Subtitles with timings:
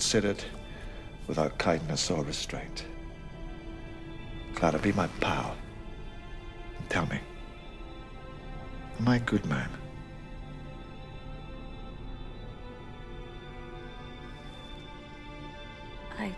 [0.00, 0.42] considered
[1.26, 2.86] without kindness or restraint.
[4.54, 5.54] Clara, be my pal.
[6.88, 7.20] Tell me,
[8.98, 9.68] am I a good man?
[16.18, 16.34] I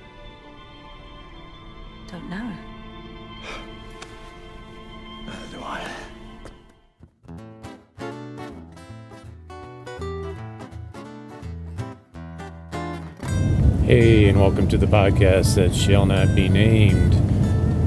[2.08, 2.71] don't know.
[13.92, 17.12] Hey, and welcome to the podcast that shall not be named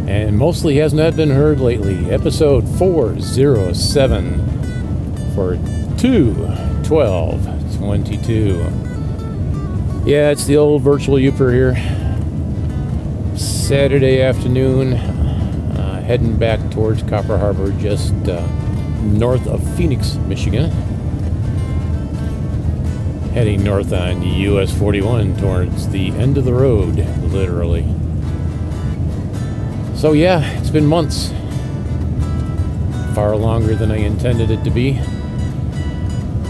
[0.07, 2.11] and mostly has not been heard lately.
[2.11, 5.57] Episode 407 for
[5.97, 6.47] 2
[6.83, 8.57] 12 22.
[10.05, 11.75] Yeah, it's the old virtual Yooper here.
[13.35, 18.45] Saturday afternoon, uh, heading back towards Copper Harbor, just uh,
[19.01, 20.71] north of Phoenix, Michigan
[23.35, 26.95] heading north on US 41 towards the end of the road,
[27.33, 27.85] literally.
[29.93, 31.33] So, yeah, it's been months.
[33.13, 35.01] Far longer than I intended it to be.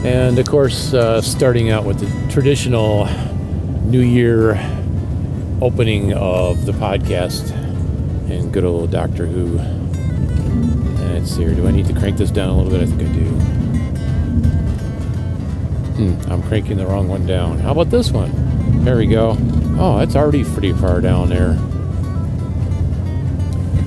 [0.03, 3.08] And of course, uh, starting out with the traditional
[3.86, 4.52] New Year
[5.64, 7.49] opening of the podcast
[8.30, 9.58] and good old Doctor Who.
[11.11, 11.55] Let's see here.
[11.55, 12.81] Do I need to crank this down a little bit?
[12.81, 13.55] I think I do.
[15.96, 17.58] Hmm, I'm cranking the wrong one down.
[17.60, 18.84] How about this one?
[18.84, 19.38] There we go.
[19.80, 21.54] Oh, that's already pretty far down there.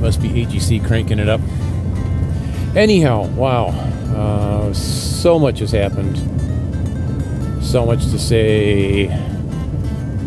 [0.00, 1.42] Must be AGC cranking it up.
[2.74, 3.66] Anyhow, wow.
[4.16, 6.16] Uh, so much has happened.
[7.62, 9.08] So much to say.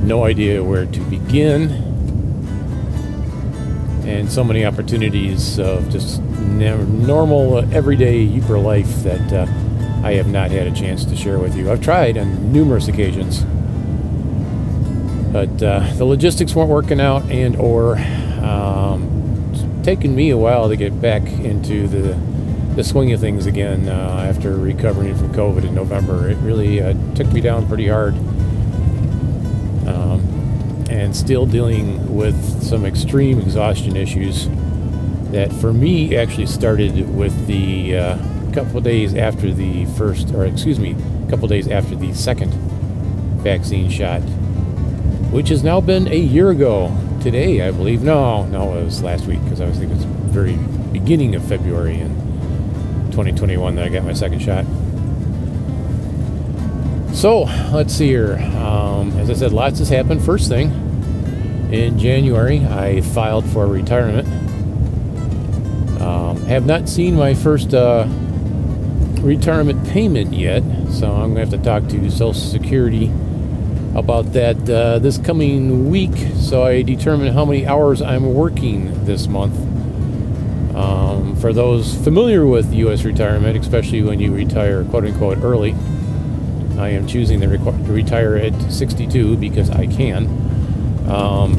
[0.03, 1.71] No idea where to begin.
[4.05, 9.33] And so many opportunities of just normal, uh, everyday Yooper life that.
[9.33, 9.60] Uh,
[10.03, 11.71] I have not had a chance to share with you.
[11.71, 13.41] I've tried on numerous occasions,
[15.31, 17.97] but uh, the logistics weren't working out, and or
[18.41, 19.07] um,
[20.15, 22.17] me a while to get back into the
[22.75, 26.29] the swing of things again uh, after recovering from COVID in November.
[26.29, 28.13] It really uh, took me down pretty hard,
[29.87, 34.47] um, and still dealing with some extreme exhaustion issues
[35.31, 38.17] that, for me, actually started with the uh,
[38.51, 40.95] couple days after the first, or excuse me,
[41.25, 42.51] a couple days after the second
[43.41, 44.21] vaccine shot,
[45.31, 48.03] which has now been a year ago today, I believe.
[48.03, 50.55] No, no, it was last week because I was thinking it's very
[50.91, 52.09] beginning of February in
[53.11, 54.65] 2021 that I got my second shot.
[57.15, 58.37] So let's see here.
[58.57, 60.23] Um, as I said, lots has happened.
[60.23, 60.71] First thing,
[61.71, 64.27] in January, I filed for retirement.
[66.01, 68.07] Um, have not seen my first uh,
[69.21, 73.11] retirement payment yet, so I'm going to have to talk to Social Security
[73.95, 79.27] about that uh, this coming week so I determine how many hours I'm working this
[79.27, 79.55] month.
[80.75, 83.03] Um, for those familiar with U.S.
[83.03, 85.75] retirement, especially when you retire quote unquote early,
[86.77, 90.27] I am choosing to, requ- to retire at 62 because I can.
[91.09, 91.57] Um,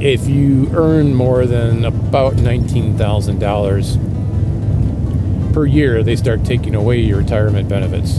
[0.00, 4.19] if you earn more than about $19,000
[5.52, 8.18] per year, they start taking away your retirement benefits.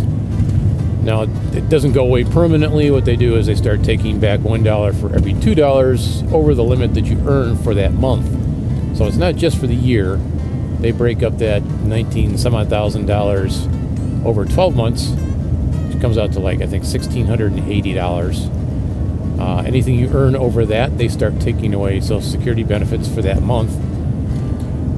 [1.03, 2.91] Now, it doesn't go away permanently.
[2.91, 6.93] What they do is they start taking back $1 for every $2 over the limit
[6.93, 8.27] that you earn for that month.
[8.97, 10.17] So it's not just for the year.
[10.79, 13.67] They break up that 19 some odd thousand dollars
[14.23, 15.09] over 12 months,
[15.89, 19.39] which comes out to like, I think, $1,680.
[19.39, 23.41] Uh, anything you earn over that, they start taking away Social Security benefits for that
[23.41, 23.71] month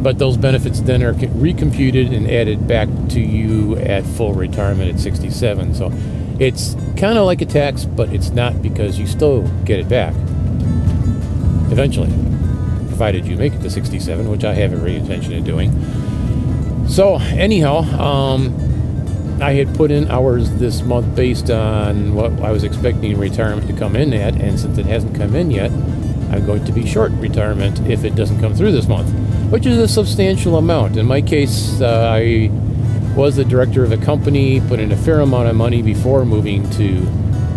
[0.04, 5.00] but those benefits then are recomputed and added back to you at full retirement at
[5.00, 5.74] 67.
[5.74, 5.92] So
[6.40, 10.14] it's kind of like a tax, but it's not because you still get it back
[11.72, 12.10] eventually,
[12.88, 15.72] provided you make it to 67, which I have every intention of doing.
[16.88, 22.64] So, anyhow, um, I had put in hours this month based on what I was
[22.64, 26.64] expecting retirement to come in at, and since it hasn't come in yet, I'm going
[26.66, 29.10] to be short retirement if it doesn't come through this month,
[29.54, 30.98] which is a substantial amount.
[30.98, 32.50] In my case, uh, I
[33.16, 36.68] was the director of a company, put in a fair amount of money before moving
[36.72, 37.02] to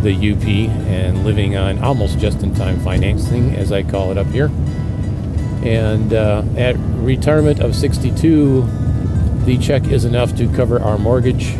[0.02, 0.46] the UP
[0.88, 4.50] and living on almost just in time financing, as I call it up here.
[5.64, 8.60] And uh, at retirement of 62,
[9.46, 11.54] the check is enough to cover our mortgage,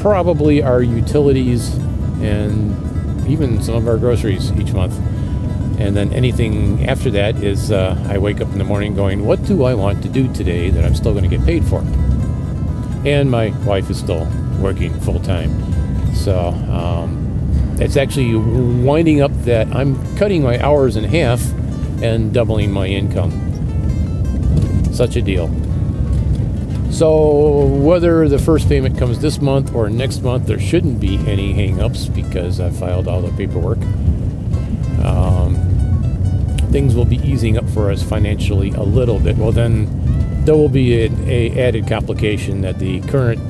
[0.00, 1.76] probably our utilities,
[2.20, 5.11] and even some of our groceries each month.
[5.82, 9.44] And then anything after that is uh, I wake up in the morning going, what
[9.44, 11.80] do I want to do today that I'm still going to get paid for?
[13.04, 14.28] And my wife is still
[14.60, 15.50] working full time.
[16.14, 21.42] So um, it's actually winding up that I'm cutting my hours in half
[22.00, 23.32] and doubling my income.
[24.92, 25.48] Such a deal.
[26.92, 31.54] So, whether the first payment comes this month or next month, there shouldn't be any
[31.54, 33.78] hang-ups because I filed all the paperwork.
[36.72, 39.36] Things will be easing up for us financially a little bit.
[39.36, 43.40] Well, then there will be an a added complication that the current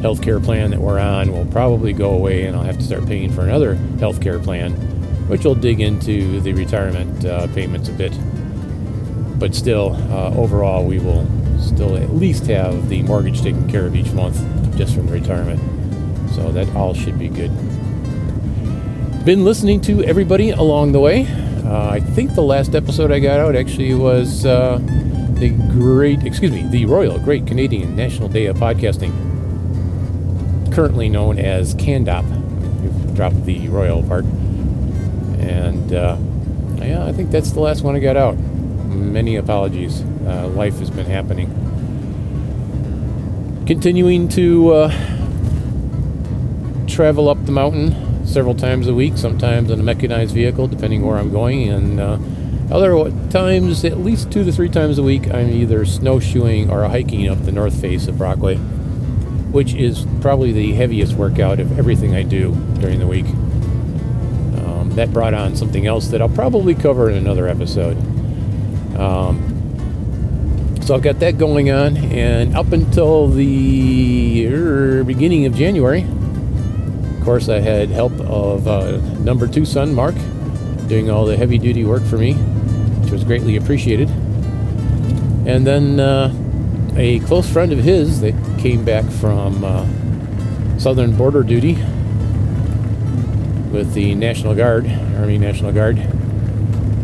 [0.00, 3.32] healthcare plan that we're on will probably go away, and I'll have to start paying
[3.32, 4.72] for another healthcare plan,
[5.28, 8.12] which will dig into the retirement uh, payments a bit.
[9.38, 11.26] But still, uh, overall, we will
[11.60, 14.38] still at least have the mortgage taken care of each month
[14.76, 15.60] just from retirement.
[16.32, 17.50] So that all should be good.
[19.24, 21.41] Been listening to everybody along the way.
[21.64, 24.78] Uh, I think the last episode I got out actually was uh,
[25.34, 29.32] the great, excuse me, the Royal Great Canadian National Day of Podcasting
[30.72, 32.24] currently known as CanDOP.
[32.80, 34.24] We've dropped the royal part.
[34.24, 36.16] And uh,
[36.78, 38.38] yeah, I think that's the last one I got out.
[38.38, 40.00] Many apologies.
[40.26, 41.48] Uh, life has been happening.
[43.66, 44.88] Continuing to uh,
[46.86, 47.92] travel up the mountain
[48.32, 52.18] several times a week, sometimes in a mechanized vehicle, depending where I'm going, and uh,
[52.70, 57.28] other times, at least two to three times a week, I'm either snowshoeing or hiking
[57.28, 58.58] up the north face of Brockway
[59.52, 63.26] which is probably the heaviest workout of everything I do during the week.
[63.26, 67.98] Um, that brought on something else that I'll probably cover in another episode.
[68.96, 69.50] Um,
[70.82, 76.06] so I've got that going on, and up until the er, beginning of January,
[77.22, 80.16] of course, I had help of uh, number two son, Mark,
[80.88, 84.08] doing all the heavy duty work for me, which was greatly appreciated.
[85.46, 86.34] And then uh,
[86.96, 89.86] a close friend of his that came back from uh,
[90.80, 91.74] southern border duty
[93.70, 96.00] with the National Guard, Army National Guard.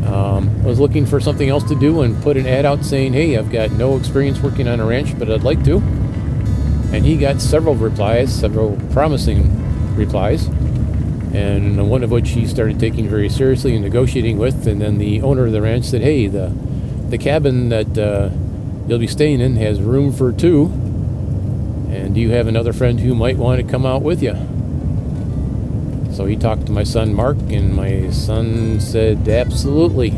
[0.04, 3.36] Um, was looking for something else to do and put an ad out saying, "Hey,
[3.36, 5.76] I've got no experience working on a ranch, but I'd like to."
[6.92, 9.67] And he got several replies, several promising
[9.98, 10.46] replies,
[11.34, 14.66] and one of which he started taking very seriously and negotiating with.
[14.66, 16.48] And then the owner of the ranch said, "Hey, the
[17.10, 18.30] the cabin that uh,
[18.88, 20.66] you'll be staying in has room for two.
[21.90, 24.34] And do you have another friend who might want to come out with you?
[26.14, 30.10] So he talked to my son Mark, and my son said, Absolutely.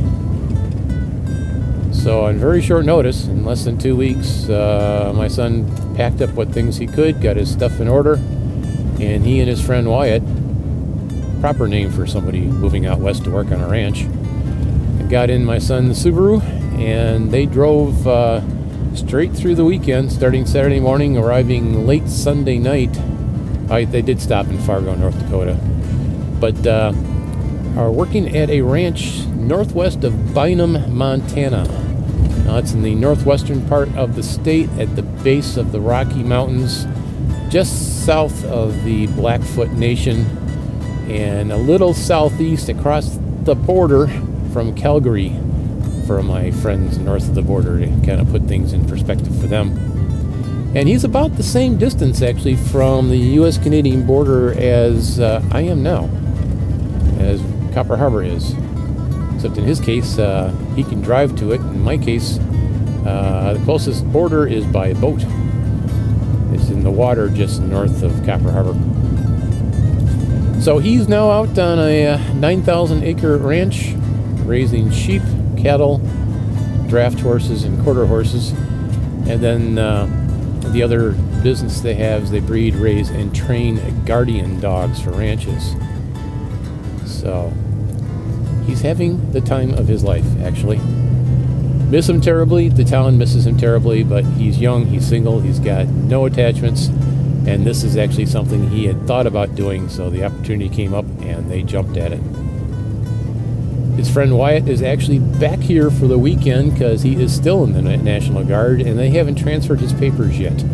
[1.92, 5.66] So, on very short notice, in less than two weeks, uh, my son
[5.96, 8.18] packed up what things he could, got his stuff in order,
[9.02, 10.22] and he and his friend Wyatt,
[11.40, 14.06] proper name for somebody moving out west to work on a ranch,
[15.08, 16.42] got in my son's Subaru,
[16.78, 18.06] and they drove.
[18.06, 18.40] Uh,
[18.94, 22.96] straight through the weekend, starting Saturday morning, arriving late Sunday night.
[23.70, 25.54] I, they did stop in Fargo, North Dakota,
[26.40, 26.92] but uh,
[27.76, 31.64] are working at a ranch northwest of Bynum, Montana.
[32.44, 36.24] Now, it's in the northwestern part of the state at the base of the Rocky
[36.24, 36.84] Mountains,
[37.50, 40.24] just south of the Blackfoot Nation,
[41.10, 44.06] and a little southeast across the border
[44.52, 45.36] from Calgary
[46.06, 49.48] for my friends north of the border to kind of put things in perspective for
[49.48, 49.70] them.
[50.76, 53.58] And he's about the same distance, actually, from the U.S.
[53.58, 56.08] Canadian border as uh, I am now,
[57.18, 57.42] as
[57.74, 58.54] Copper Harbor is.
[59.34, 61.60] Except in his case, uh, he can drive to it.
[61.60, 62.38] In my case,
[63.04, 65.24] uh, the closest border is by boat.
[66.52, 68.74] It's in the water just north of Copper Harbor.
[70.60, 73.94] So he's now out on a uh, 9,000 acre ranch
[74.44, 75.22] raising sheep
[75.56, 75.98] cattle,
[76.88, 78.50] draft horses, and quarter horses.
[78.50, 80.06] And then uh,
[80.72, 85.74] the other business they have is they breed, raise, and train guardian dogs for ranches.
[87.06, 87.52] So
[88.66, 90.80] he's having the time of his life, actually.
[91.90, 92.68] Miss him terribly.
[92.68, 97.66] The town misses him terribly, but he's young, he's single, he's got no attachments, and
[97.66, 101.50] this is actually something he had thought about doing, so the opportunity came up and
[101.50, 102.20] they jumped at it.
[103.96, 107.72] His friend Wyatt is actually back here for the weekend because he is still in
[107.72, 110.64] the National Guard and they haven't transferred his papers yet.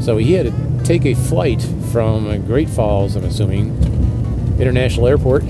[0.00, 3.70] So he had to take a flight from Great Falls, I'm assuming,
[4.60, 5.44] International Airport,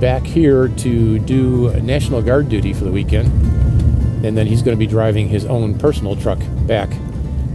[0.00, 3.30] back here to do National Guard duty for the weekend.
[4.24, 6.90] And then he's going to be driving his own personal truck back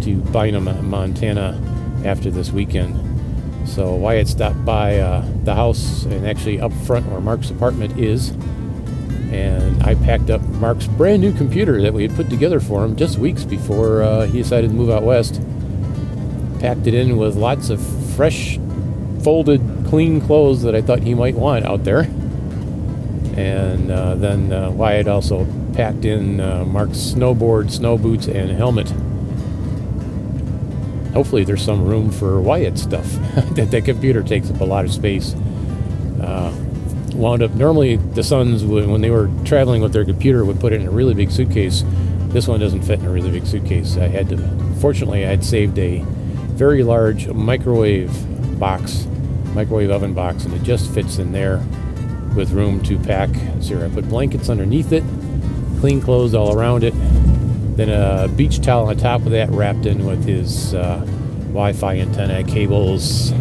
[0.01, 1.59] to Bynum, Montana
[2.05, 2.99] after this weekend.
[3.67, 8.29] So Wyatt stopped by uh, the house and actually up front where Mark's apartment is.
[9.31, 12.95] And I packed up Mark's brand new computer that we had put together for him
[12.95, 15.41] just weeks before uh, he decided to move out west.
[16.59, 17.81] Packed it in with lots of
[18.15, 18.59] fresh,
[19.23, 22.01] folded clean clothes that I thought he might want out there.
[23.35, 28.89] And uh, then uh, Wyatt also packed in uh, Mark's snowboard, snow boots, and helmet.
[31.13, 33.05] Hopefully, there's some room for Wyatt stuff.
[33.55, 35.35] that that computer takes up a lot of space.
[36.21, 36.53] Uh,
[37.13, 40.81] wound up normally the sons when they were traveling with their computer would put it
[40.81, 41.83] in a really big suitcase.
[42.29, 43.97] This one doesn't fit in a really big suitcase.
[43.97, 44.37] I had to.
[44.79, 46.03] Fortunately, I had saved a
[46.53, 48.11] very large microwave
[48.59, 49.05] box,
[49.53, 51.57] microwave oven box, and it just fits in there
[52.35, 53.29] with room to pack.
[53.61, 55.03] So I put blankets underneath it,
[55.83, 56.93] clean clothes all around it,
[57.75, 60.95] then a beach towel on top of that wrapped in with his uh,
[61.47, 63.33] Wi-Fi antenna, cables,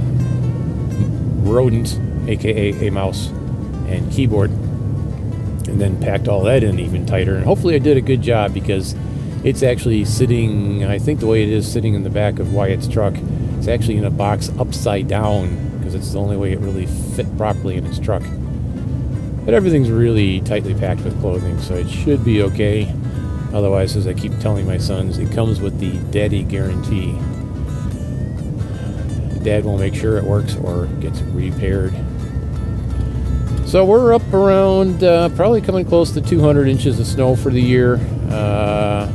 [1.44, 3.28] rodent, aka a mouse,
[3.86, 7.36] and keyboard, and then packed all that in even tighter.
[7.36, 8.96] And hopefully I did a good job because
[9.44, 12.88] it's actually sitting, I think the way it is sitting in the back of Wyatt's
[12.88, 13.14] truck,
[13.58, 17.36] it's actually in a box upside down because it's the only way it really fit
[17.36, 18.24] properly in his truck.
[19.44, 22.92] But everything's really tightly packed with clothing, so it should be okay.
[23.52, 27.12] Otherwise, as I keep telling my sons, it comes with the daddy guarantee.
[29.42, 31.92] Dad will make sure it works or gets repaired.
[33.66, 37.60] So we're up around uh, probably coming close to 200 inches of snow for the
[37.60, 37.96] year.
[38.30, 39.10] Uh,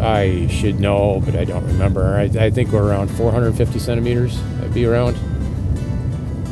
[0.00, 2.16] I should know, but I don't remember.
[2.16, 4.36] I, I, think we're around 450 centimeters.
[4.60, 5.14] I'd be around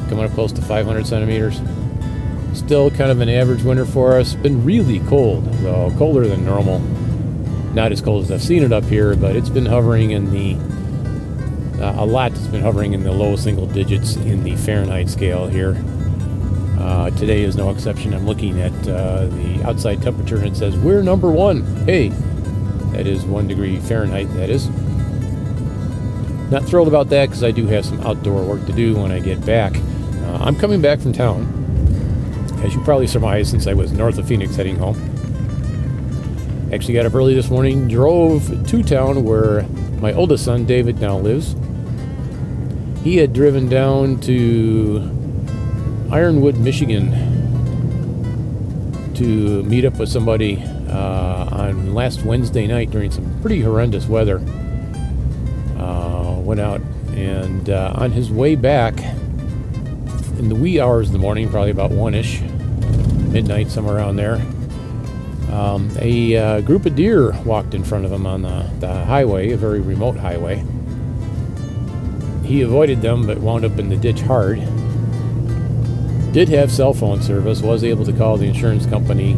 [0.08, 1.60] coming up close to 500 centimeters.
[2.52, 4.34] Still kind of an average winter for us.
[4.34, 6.80] Been really cold, though, colder than normal.
[7.74, 10.56] Not as cold as I've seen it up here, but it's been hovering in the
[11.80, 12.32] uh, a lot.
[12.32, 15.82] It's been hovering in the low single digits in the Fahrenheit scale here.
[16.78, 18.12] Uh, today is no exception.
[18.12, 21.62] I'm looking at uh, the outside temperature and it says we're number one.
[21.84, 22.08] Hey,
[22.92, 24.32] that is one degree Fahrenheit.
[24.34, 24.68] That is.
[26.50, 29.20] Not thrilled about that because I do have some outdoor work to do when I
[29.20, 29.76] get back.
[29.76, 31.59] Uh, I'm coming back from town
[32.62, 34.96] as you probably surmised, since I was north of Phoenix heading home.
[36.72, 39.62] Actually got up early this morning, drove to town where
[40.00, 41.56] my oldest son, David, now lives.
[43.02, 44.98] He had driven down to
[46.12, 47.12] Ironwood, Michigan
[49.14, 54.36] to meet up with somebody uh, on last Wednesday night during some pretty horrendous weather.
[55.78, 56.80] Uh, went out
[57.14, 58.98] and uh, on his way back,
[60.38, 62.40] in the wee hours of the morning, probably about one ish,
[63.30, 64.40] midnight, somewhere around there,
[65.52, 69.50] um, a uh, group of deer walked in front of him on the, the highway,
[69.50, 70.64] a very remote highway.
[72.44, 74.58] He avoided them but wound up in the ditch hard.
[76.32, 79.32] Did have cell phone service, was able to call the insurance company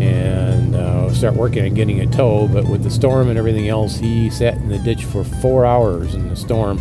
[0.00, 3.98] and uh, start working on getting a tow, but with the storm and everything else,
[3.98, 6.80] he sat in the ditch for four hours in the storm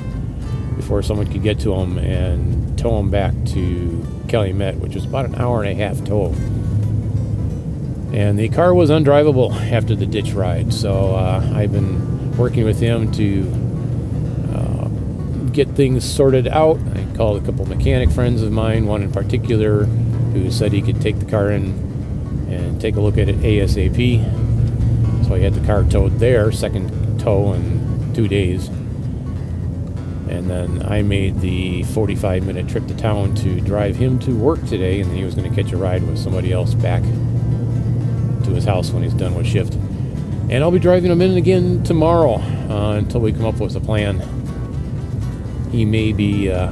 [0.75, 5.25] before someone could get to him and tow him back to Calumet, which was about
[5.25, 6.27] an hour and a half tow.
[8.13, 12.79] And the car was undrivable after the ditch ride, so uh, I've been working with
[12.79, 13.41] him to
[14.53, 14.87] uh,
[15.51, 16.79] get things sorted out.
[16.95, 21.01] I called a couple mechanic friends of mine, one in particular, who said he could
[21.01, 21.65] take the car in
[22.49, 24.23] and take a look at it ASAP.
[25.25, 28.69] So I had the car towed there, second tow in two days.
[30.41, 34.59] And then I made the 45 minute trip to town to drive him to work
[34.65, 38.49] today, and then he was going to catch a ride with somebody else back to
[38.49, 39.75] his house when he's done with shift.
[40.49, 43.79] And I'll be driving him in again tomorrow uh, until we come up with a
[43.79, 44.19] plan.
[45.71, 46.71] He may be uh,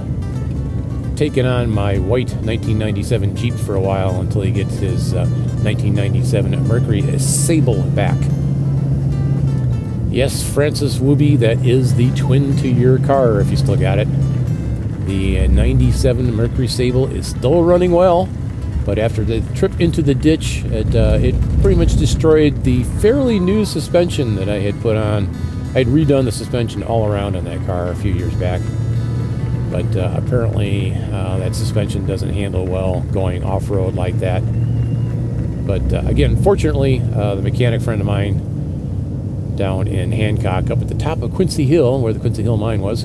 [1.15, 5.27] taking on my white 1997 Jeep for a while until he gets his uh,
[5.61, 8.17] 1997 Mercury Sable back.
[10.11, 14.07] Yes, Francis Wooby, that is the twin to your car if you still got it.
[15.05, 18.27] The 97 Mercury Sable is still running well,
[18.85, 23.39] but after the trip into the ditch, it, uh, it pretty much destroyed the fairly
[23.39, 25.27] new suspension that I had put on.
[25.75, 28.61] I had redone the suspension all around on that car a few years back,
[29.69, 34.41] but uh, apparently uh, that suspension doesn't handle well going off road like that.
[35.67, 38.49] But uh, again, fortunately, uh, the mechanic friend of mine
[39.59, 42.81] down in Hancock, up at the top of Quincy Hill, where the Quincy Hill mine
[42.81, 43.03] was,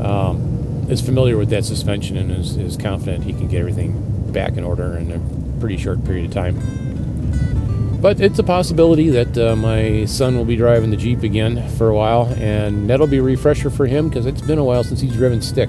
[0.00, 4.56] um, is familiar with that suspension and is, is confident he can get everything back
[4.56, 7.98] in order in a pretty short period of time.
[8.00, 11.90] But it's a possibility that uh, my son will be driving the Jeep again for
[11.90, 15.00] a while, and that'll be a refresher for him because it's been a while since
[15.00, 15.68] he's driven stick.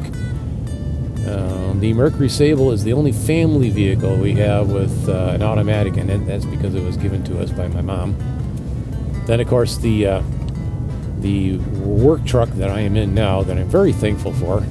[1.27, 5.97] Um, the Mercury Sable is the only family vehicle we have with uh, an automatic
[5.97, 6.25] in it.
[6.25, 8.15] That's because it was given to us by my mom.
[9.25, 10.23] Then, of course, the uh,
[11.21, 14.63] the work truck that I am in now, that I'm very thankful for.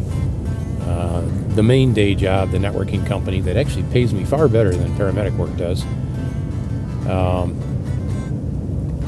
[0.82, 1.22] Uh,
[1.54, 5.36] the main day job, the networking company that actually pays me far better than paramedic
[5.36, 5.84] work does,
[7.08, 7.54] um,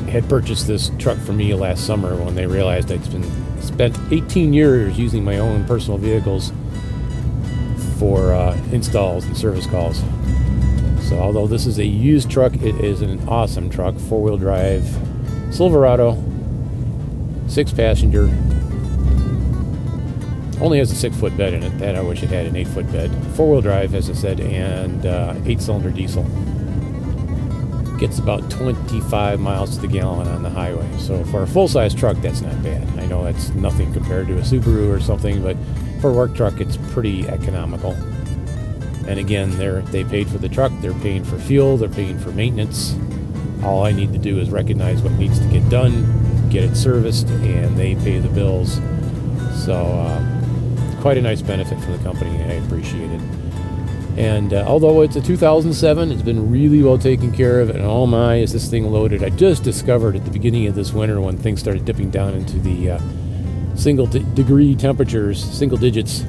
[0.08, 3.24] had purchased this truck for me last summer when they realized I'd been
[3.60, 6.52] spent 18 years using my own personal vehicles
[7.98, 10.02] for uh, installs and service calls.
[11.08, 14.84] So although this is a used truck, it is an awesome truck, four-wheel drive,
[15.52, 16.16] Silverado,
[17.46, 18.22] six passenger.
[20.62, 21.78] Only has a six foot bed in it.
[21.78, 23.10] That I wish it had an eight foot bed.
[23.34, 26.22] Four wheel drive, as I said, and uh, eight cylinder diesel.
[27.98, 30.88] Gets about 25 miles to the gallon on the highway.
[30.98, 32.88] So for a full size truck, that's not bad.
[32.98, 35.56] I know that's nothing compared to a Subaru or something, but
[36.00, 37.92] for a work truck, it's pretty economical.
[39.06, 42.30] And again, they're they paid for the truck, they're paying for fuel, they're paying for
[42.30, 42.96] maintenance.
[43.62, 47.28] All I need to do is recognize what needs to get done, get it serviced,
[47.28, 48.80] and they pay the bills.
[49.64, 53.20] So, uh, quite a nice benefit for the company, I appreciate it.
[54.16, 57.70] And uh, although it's a 2007, it's been really well taken care of.
[57.70, 59.24] And oh my, is this thing loaded?
[59.24, 62.58] I just discovered at the beginning of this winter when things started dipping down into
[62.58, 63.00] the uh,
[63.74, 66.24] single d- degree temperatures, single digits,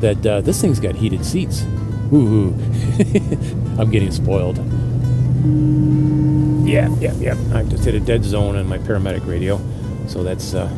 [0.00, 1.60] that uh, this thing's got heated seats.
[2.10, 2.54] Woohoo!
[3.78, 4.58] I'm getting spoiled.
[6.66, 7.36] Yeah, yeah, yeah.
[7.54, 9.60] I've just hit a dead zone on my paramedic radio.
[10.08, 10.68] So that's uh,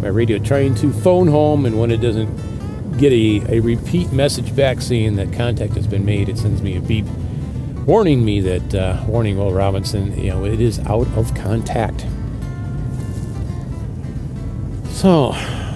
[0.00, 4.54] my radio trying to phone home, and when it doesn't get a, a repeat message
[4.54, 7.06] back saying that contact has been made, it sends me a beep
[7.86, 12.06] warning me that, uh, warning Will Robinson, you know, it is out of contact.
[14.88, 15.30] So,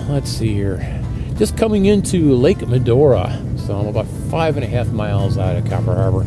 [0.09, 1.03] let's see here.
[1.37, 3.43] Just coming into Lake Medora.
[3.57, 6.25] So I'm about five and a half miles out of Copper Harbor.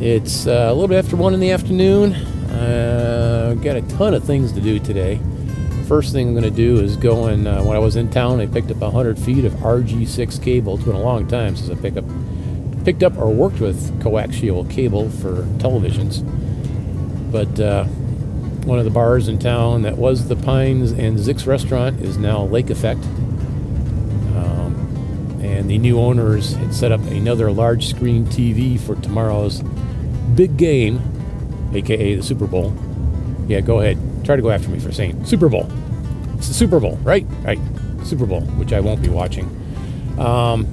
[0.00, 2.14] It's uh, a little bit after one in the afternoon.
[2.14, 5.20] Uh, got a ton of things to do today.
[5.88, 8.40] First thing I'm going to do is go and uh, when I was in town,
[8.40, 10.76] I picked up 100 feet of RG6 cable.
[10.76, 12.06] It's been a long time since I picked up
[12.82, 16.24] picked up or worked with coaxial cable for televisions.
[17.30, 17.84] But uh,
[18.64, 22.44] one of the bars in town that was the Pines and Zix restaurant is now
[22.44, 23.04] Lake Effect
[25.60, 29.62] and the new owners had set up another large screen TV for tomorrow's
[30.40, 30.98] big game,
[31.74, 32.74] aka the Super Bowl.
[33.46, 33.98] Yeah, go ahead.
[34.24, 35.70] Try to go after me for saying Super Bowl.
[36.38, 37.26] It's the Super Bowl, right?
[37.42, 37.58] Right.
[38.04, 39.44] Super Bowl, which I won't be watching.
[40.18, 40.64] Um,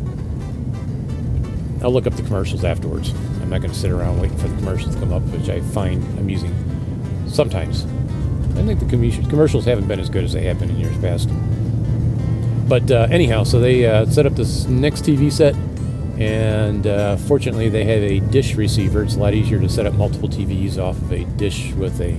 [1.83, 3.09] I'll look up the commercials afterwards.
[3.41, 5.59] I'm not going to sit around waiting for the commercials to come up, which I
[5.59, 6.55] find amusing
[7.27, 7.83] sometimes.
[8.55, 11.29] I think the commercials haven't been as good as they have been in years past.
[12.69, 15.55] But uh, anyhow, so they uh, set up this next TV set,
[16.19, 19.03] and uh, fortunately, they have a dish receiver.
[19.03, 22.13] It's a lot easier to set up multiple TVs off of a dish with a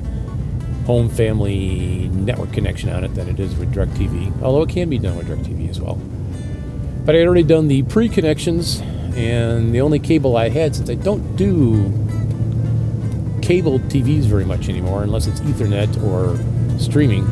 [0.86, 4.98] home family network connection on it than it is with DirecTV, although it can be
[4.98, 5.96] done with DirecTV as well.
[7.04, 8.80] But I had already done the pre connections,
[9.16, 11.90] and the only cable I had, since I don't do
[13.42, 16.38] cable TVs very much anymore, unless it's Ethernet or
[16.78, 17.26] streaming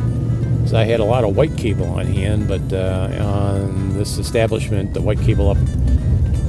[0.67, 4.93] so I had a lot of white cable on hand, but uh, on this establishment,
[4.93, 5.57] the white cable up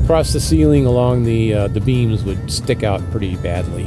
[0.09, 3.85] across the ceiling along the uh, the beams would stick out pretty badly.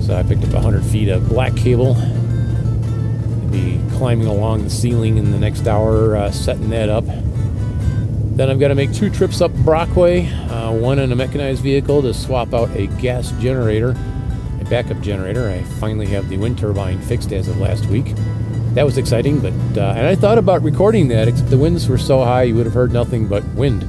[0.00, 1.94] So I picked up 100 feet of black cable.
[1.94, 7.04] I'd be climbing along the ceiling in the next hour, uh, setting that up.
[7.06, 12.02] Then I've got to make two trips up Brockway, uh, one in a mechanized vehicle
[12.02, 13.90] to swap out a gas generator,
[14.60, 15.48] a backup generator.
[15.48, 18.12] I finally have the wind turbine fixed as of last week
[18.74, 19.38] that was exciting.
[19.38, 22.56] But uh, and I thought about recording that, except the winds were so high you
[22.56, 23.86] would have heard nothing but wind.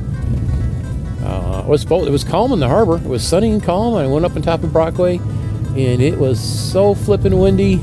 [1.63, 2.97] It was it was calm in the harbor.
[2.97, 3.95] It was sunny and calm.
[3.95, 7.76] I went up on top of Brockway, and it was so flippin' windy.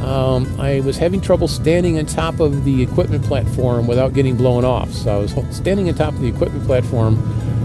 [0.00, 4.64] Um, I was having trouble standing on top of the equipment platform without getting blown
[4.64, 4.92] off.
[4.92, 7.16] So I was standing on top of the equipment platform,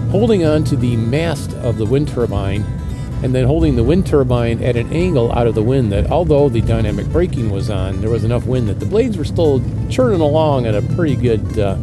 [0.09, 2.65] holding on to the mast of the wind turbine
[3.23, 6.49] and then holding the wind turbine at an angle out of the wind that although
[6.49, 10.21] the dynamic braking was on, there was enough wind that the blades were still churning
[10.21, 11.77] along at a pretty good uh,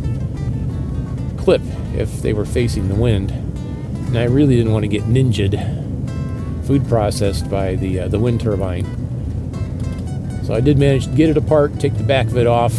[1.37, 1.63] clip
[1.99, 3.31] if they were facing the wind.
[3.31, 8.41] And I really didn't want to get ninjaed, food processed by the, uh, the wind
[8.41, 8.85] turbine.
[10.45, 12.73] So I did manage to get it apart, take the back of it off,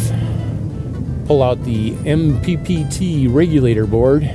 [1.26, 4.28] pull out the MPPT regulator board,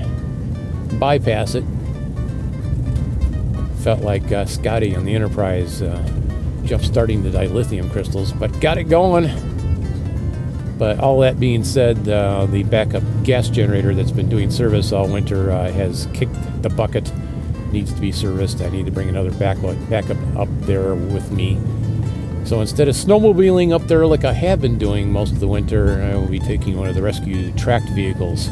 [1.00, 1.66] bypass it,
[3.80, 6.02] felt like uh, Scotty on the Enterprise uh,
[6.64, 9.26] jump starting the dilithium crystals, but got it going.
[10.78, 15.08] But all that being said, uh, the backup gas generator that's been doing service all
[15.08, 17.12] winter uh, has kicked the bucket.
[17.72, 18.62] Needs to be serviced.
[18.62, 21.60] I need to bring another backup backup up there with me.
[22.46, 26.02] So instead of snowmobiling up there like I have been doing most of the winter,
[26.02, 28.50] I will be taking one of the rescue tracked vehicles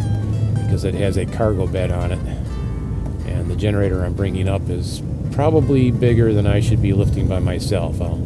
[0.55, 2.19] because it has a cargo bed on it.
[3.27, 7.39] And the generator I'm bringing up is probably bigger than I should be lifting by
[7.39, 8.01] myself.
[8.01, 8.19] I'll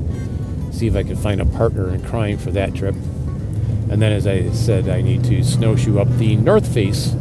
[0.72, 2.96] see if I can find a partner in crime for that trip.
[3.90, 7.14] And then, as I said, I need to snowshoe up the north face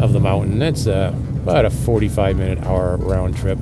[0.00, 0.58] of the mountain.
[0.58, 3.58] That's uh, about a 45 minute hour round trip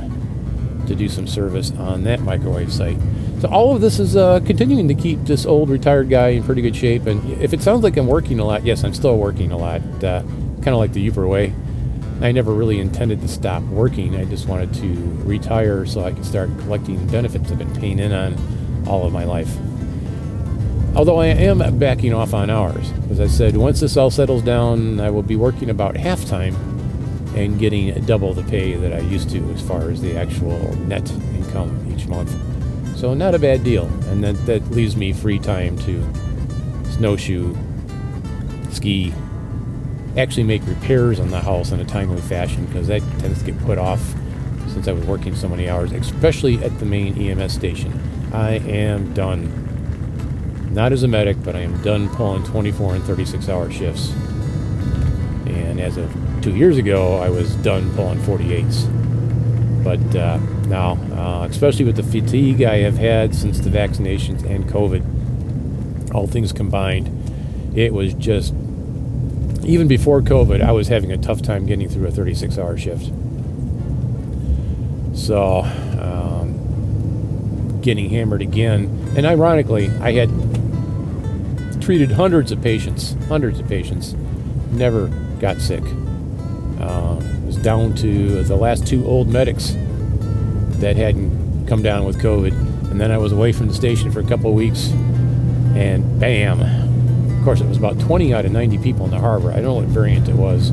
[0.87, 2.99] to do some service on that microwave site.
[3.41, 6.63] So all of this is uh, continuing to keep this old retired guy in pretty
[6.63, 7.07] good shape.
[7.07, 9.83] And if it sounds like I'm working a lot, yes, I'm still working a lot.
[10.03, 11.53] Uh, kind of like the Yooper way.
[12.23, 14.17] I never really intended to stop working.
[14.17, 18.13] I just wanted to retire so I could start collecting benefits I've been paying in
[18.13, 19.55] on all of my life.
[20.97, 22.93] Although I am backing off on hours.
[23.11, 26.55] As I said, once this all settles down, I will be working about half time
[27.35, 31.11] and getting double the pay that I used to as far as the actual net
[31.35, 32.33] income each month.
[32.97, 33.87] So not a bad deal.
[34.07, 36.03] And that, that leaves me free time to
[36.93, 37.57] snowshoe,
[38.71, 39.13] ski,
[40.17, 43.61] actually make repairs on the house in a timely fashion because that tends to get
[43.65, 44.01] put off
[44.69, 47.93] since I was working so many hours, especially at the main EMS station.
[48.33, 49.64] I am done.
[50.75, 54.11] Not as a medic, but I am done pulling 24 and 36 hour shifts.
[55.47, 59.85] And as of two years ago, I was done pulling 48s.
[59.85, 64.69] But uh, now, uh, especially with the fatigue I have had since the vaccinations and
[64.69, 67.09] COVID, all things combined,
[67.77, 68.53] it was just
[69.65, 73.13] even before COVID, I was having a tough time getting through a 36 hour shift.
[75.17, 75.63] So,
[76.01, 79.15] um, getting hammered again.
[79.17, 80.31] And ironically, I had
[81.85, 84.15] treated hundreds of patients, hundreds of patients,
[84.71, 85.83] never got sick.
[86.81, 89.77] Uh, it was down to the last two old medics
[90.81, 92.53] that hadn't come down with COVID.
[92.91, 94.93] And then I was away from the station for a couple of weeks,
[95.75, 96.63] and bam,
[97.39, 99.51] of course, it was about 20 out of 90 people in the harbor.
[99.51, 100.71] I don't know what variant it was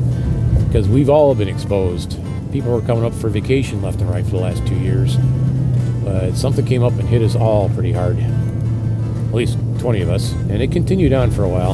[0.68, 2.18] because we've all been exposed.
[2.52, 5.18] People were coming up for vacation left and right for the last two years.
[6.04, 8.18] But something came up and hit us all pretty hard.
[8.18, 10.32] At least 20 of us.
[10.32, 11.72] And it continued on for a while.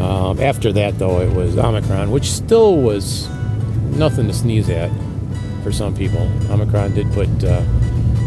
[0.00, 3.28] Um, after that, though, it was Omicron, which still was
[3.90, 4.90] nothing to sneeze at
[5.62, 6.22] for some people.
[6.50, 7.62] Omicron did put uh,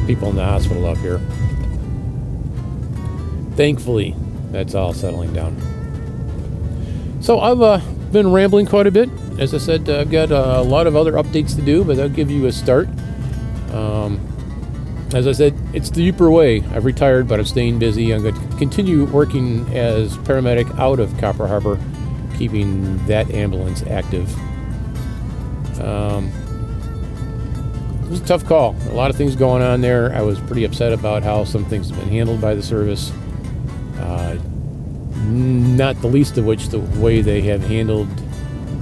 [0.05, 1.19] people in the hospital up here.
[3.55, 4.15] Thankfully,
[4.51, 5.57] that's all settling down.
[7.19, 7.79] So I've uh,
[8.11, 9.09] been rambling quite a bit.
[9.39, 12.29] As I said, I've got a lot of other updates to do, but I'll give
[12.29, 12.87] you a start.
[13.71, 14.19] Um,
[15.13, 16.61] as I said, it's the Yooper way.
[16.71, 18.11] I've retired, but I'm staying busy.
[18.11, 21.79] I'm going to continue working as paramedic out of Copper Harbor,
[22.37, 24.33] keeping that ambulance active.
[25.79, 26.31] Um,
[28.03, 28.75] it was a tough call.
[28.89, 30.13] A lot of things going on there.
[30.13, 33.11] I was pretty upset about how some things have been handled by the service.
[33.97, 34.37] Uh,
[35.25, 38.07] not the least of which the way they have handled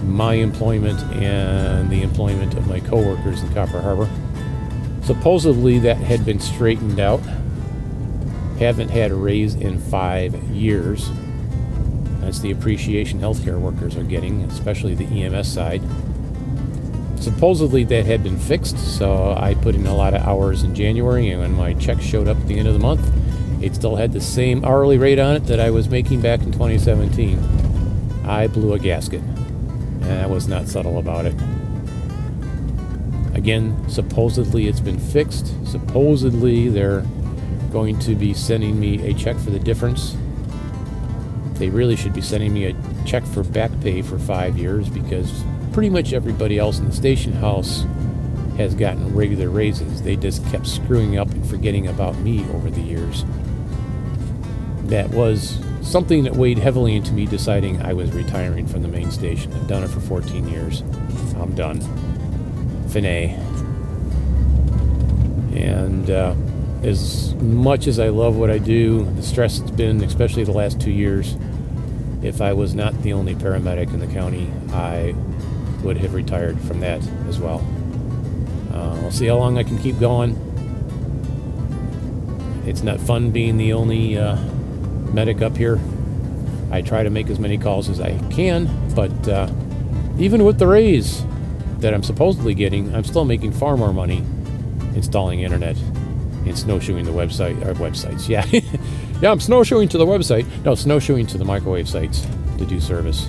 [0.04, 4.10] my employment and the employment of my coworkers in Copper Harbor.
[5.04, 7.22] Supposedly that had been straightened out.
[8.60, 11.10] Haven't had a raise in five years.
[12.20, 15.82] That's the appreciation healthcare workers are getting, especially the EMS side.
[17.20, 21.30] Supposedly that had been fixed, so I put in a lot of hours in January,
[21.30, 23.02] and when my check showed up at the end of the month,
[23.64, 26.52] it still had the same hourly rate on it that I was making back in
[26.52, 27.40] 2017.
[28.26, 31.36] I blew a gasket, and I was not subtle about it.
[33.34, 35.54] Again, supposedly it's been fixed.
[35.68, 37.06] Supposedly they're
[37.72, 40.16] going to be sending me a check for the difference.
[41.54, 45.44] They really should be sending me a check for back pay for five years because
[45.72, 47.86] pretty much everybody else in the station house
[48.58, 50.02] has gotten regular raises.
[50.02, 53.24] They just kept screwing up and forgetting about me over the years
[54.92, 59.10] that was something that weighed heavily into me deciding I was retiring from the main
[59.10, 59.54] station.
[59.54, 60.82] I've done it for 14 years.
[61.40, 61.80] I'm done.
[62.92, 63.38] Finet.
[65.56, 66.36] And uh,
[66.84, 70.82] as much as I love what I do, the stress it's been, especially the last
[70.82, 71.38] two years,
[72.22, 75.16] if I was not the only paramedic in the county, I
[75.84, 77.66] would have retired from that as well.
[78.74, 80.36] Uh, we'll see how long I can keep going.
[82.66, 84.36] It's not fun being the only uh,
[85.14, 85.80] medic up here.
[86.72, 89.52] I try to make as many calls as I can, but uh,
[90.18, 91.24] even with the raise
[91.82, 94.24] that I'm supposedly getting, I'm still making far more money
[94.96, 95.78] installing internet
[96.46, 98.28] and snowshoeing the website or websites.
[98.28, 98.46] Yeah,
[99.22, 100.46] yeah, I'm snowshoeing to the website.
[100.64, 102.26] No, snowshoeing to the microwave sites
[102.58, 103.28] to do service.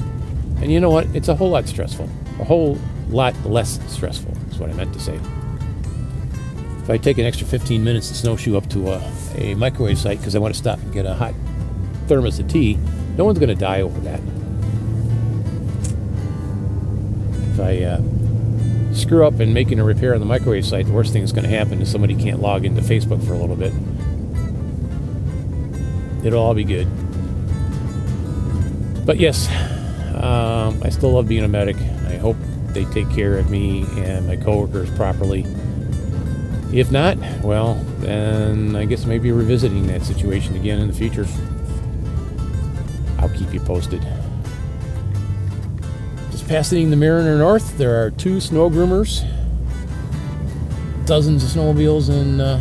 [0.60, 1.06] And you know what?
[1.14, 2.08] It's a whole lot stressful.
[2.40, 5.18] A whole lot less stressful is what I meant to say.
[6.82, 10.18] If I take an extra 15 minutes to snowshoe up to a, a microwave site
[10.18, 11.34] because I want to stop and get a hot
[12.06, 12.78] thermos of tea,
[13.16, 14.20] no one's going to die over that.
[17.52, 18.00] If I uh,
[18.92, 21.48] screw up in making a repair on the microwave site, the worst thing that's going
[21.48, 23.72] to happen is somebody can't log into Facebook for a little bit.
[26.24, 26.86] It'll all be good.
[29.04, 29.48] But yes,
[30.14, 31.76] um, I still love being a medic.
[32.06, 32.36] I hope
[32.68, 35.44] they take care of me and my coworkers properly.
[36.72, 41.26] If not, well, then I guess maybe revisiting that situation again in the future.
[43.18, 44.02] I'll keep you posted.
[46.48, 49.24] Passing the Mariner North, there are two snow groomers,
[51.06, 52.60] dozens of snowmobiles in uh,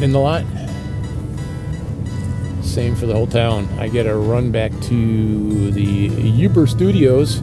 [0.00, 0.44] in the lot.
[2.62, 3.68] Same for the whole town.
[3.78, 7.40] I get a run back to the Yooper Studios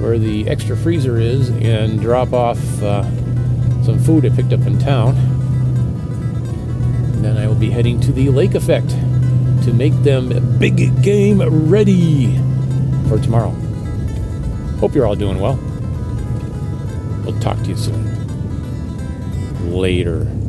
[0.00, 3.02] where the extra freezer is and drop off uh,
[3.82, 5.16] some food I picked up in town.
[7.14, 8.94] And then I will be heading to the Lake Effect
[9.62, 12.36] to make them big game ready
[13.08, 13.50] for tomorrow.
[14.80, 15.56] Hope you're all doing well.
[17.24, 18.02] We'll talk to you soon.
[19.72, 20.41] Later.